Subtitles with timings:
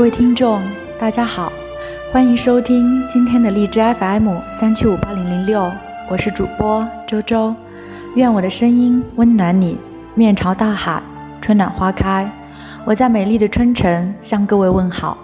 [0.00, 0.62] 各位听众，
[0.98, 1.52] 大家好，
[2.10, 5.70] 欢迎收听今天的荔枝 FM 三七五八零零六，
[6.08, 7.54] 我是主播周周，
[8.14, 9.76] 愿我的声音温暖你。
[10.14, 11.02] 面朝大海，
[11.42, 12.26] 春暖花开，
[12.86, 15.18] 我在美丽的春城向各位问好。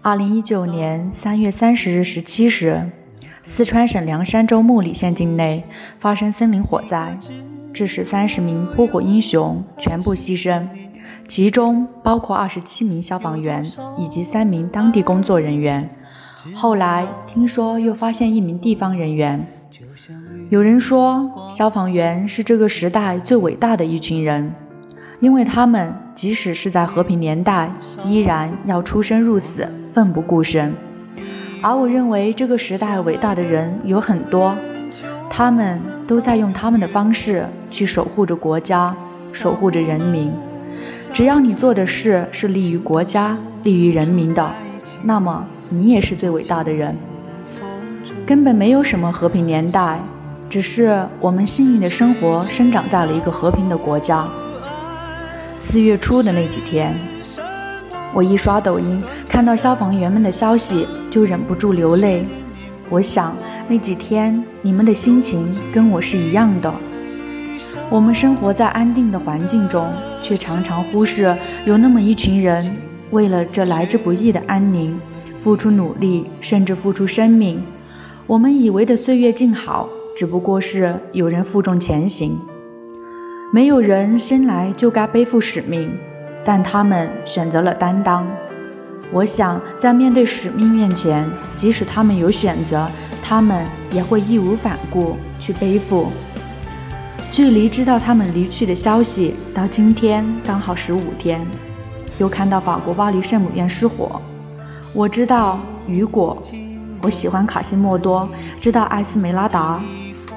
[0.00, 2.80] 二零一九年三月三十日十七时，
[3.42, 5.64] 四川省凉山州木里县境内
[5.98, 7.18] 发生森林火灾，
[7.74, 10.64] 致使三十名扑火英雄全部牺牲。
[11.30, 13.64] 其中包括二十七名消防员
[13.96, 15.88] 以及三名当地工作人员。
[16.54, 19.46] 后来听说又发现一名地方人员。
[20.48, 24.52] 有人说，消防员是这个时代最伟大的一群人，
[25.20, 27.72] 因为他们即使是在和平年代，
[28.04, 30.74] 依然要出生入死，奋不顾身。
[31.62, 34.52] 而我认为，这个时代伟大的人有很多，
[35.30, 38.92] 他们都在用他们的方式去守护着国家，
[39.32, 40.32] 守护着人民。
[41.20, 44.50] 只要你做的事是利于国家、利于人民的，
[45.02, 46.96] 那么你也是最伟大的人。
[48.26, 50.00] 根本没有什么和平年代，
[50.48, 54.26] 只是我们幸运的生活生长在了一个和平的国家。
[55.62, 56.98] 四月初的那几天，
[58.14, 62.24] 我一刷抖音，看到消防员们的消息，就忍不住流泪。
[62.88, 63.36] 我想
[63.68, 66.72] 那几天你们的心情跟我是一样的。
[67.90, 72.76] 我们生活在安定的环境中，却常常忽视有那么一群人，
[73.10, 74.96] 为了这来之不易的安宁，
[75.42, 77.60] 付出努力，甚至付出生命。
[78.28, 82.38] 我们以为的岁月静好，只不过是有人负重前行。
[83.52, 85.90] 没有人生来就该背负使命，
[86.44, 88.24] 但他们选择了担当。
[89.10, 92.86] 我想，在面对使命面前，即使他们有选择，
[93.20, 96.06] 他们也会义无反顾去背负。
[97.32, 101.40] 距离知道他们离去的消息到今天刚好十五天，
[102.18, 104.20] 又看到法国巴黎圣母院失火。
[104.92, 106.36] 我知道雨果，
[107.00, 108.28] 我喜欢卡西莫多，
[108.60, 109.80] 知道艾斯梅拉达，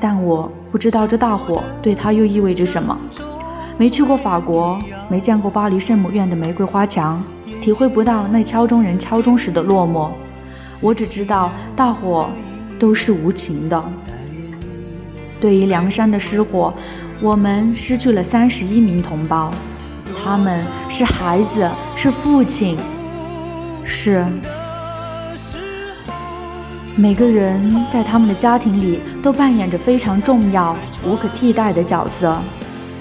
[0.00, 2.98] 但我不知道这大火对他又意味着什么。
[3.78, 4.76] 没去过法国，
[5.08, 7.22] 没见过巴黎圣母院的玫瑰花墙，
[7.62, 10.08] 体会不到那敲钟人敲钟时的落寞。
[10.80, 12.28] 我只知道大火
[12.80, 13.80] 都是无情的。
[15.40, 16.72] 对于凉山的失火，
[17.22, 19.50] 我们失去了三十一名同胞，
[20.22, 22.76] 他们是孩子，是父亲，
[23.84, 24.24] 是
[26.94, 32.38] 每个人在他们的家庭里都扮演着非常重要、无可替代的角色。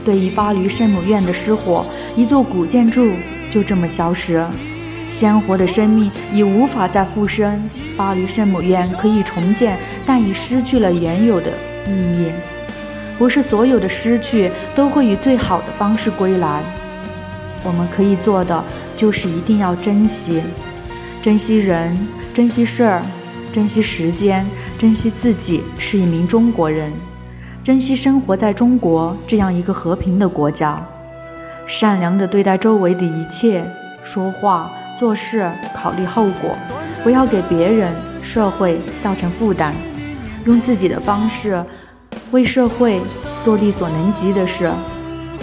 [0.06, 1.86] 对于巴黎圣母院的失火，
[2.16, 3.12] 一座古建筑
[3.52, 4.46] 就这么消失，
[5.10, 7.70] 鲜活的生命已无法再复生。
[7.98, 11.52] 巴黎圣母院可以重建，但已失去了原有的。
[11.88, 12.32] 意义，
[13.18, 16.62] 不是所有的失去都会以最好的方式归来。
[17.64, 18.64] 我们可以做的，
[18.96, 20.42] 就是一定要珍惜，
[21.22, 21.98] 珍惜人，
[22.34, 23.02] 珍惜事儿，
[23.52, 24.46] 珍惜时间，
[24.78, 26.92] 珍惜自己是一名中国人，
[27.64, 30.82] 珍惜生活在中国这样一个和平的国家，
[31.68, 33.64] 善良的对待周围的一切，
[34.06, 36.56] 说话做事考虑后果，
[37.04, 37.92] 不要给别人、
[38.22, 39.76] 社会造成负担。
[40.50, 41.64] 用自己的方式
[42.32, 43.00] 为社会
[43.46, 44.72] 做力所能及的事。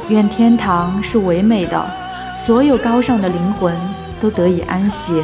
[0.08, 1.86] 愿天堂是唯美的，
[2.44, 3.72] 所有高尚的灵魂
[4.20, 5.22] 都得以安息。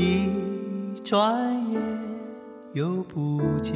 [0.00, 0.30] 一
[1.02, 1.82] 转眼
[2.72, 3.74] 又不见。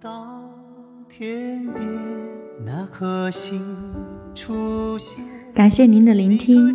[0.00, 0.42] 当
[1.08, 1.86] 天边
[2.66, 3.62] 那颗星
[4.34, 5.24] 出现。
[5.54, 6.74] 感谢您的聆听，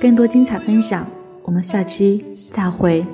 [0.00, 1.06] 更多精彩分享，
[1.44, 3.06] 我们下期再会。